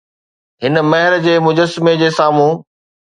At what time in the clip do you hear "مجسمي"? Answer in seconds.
1.45-1.93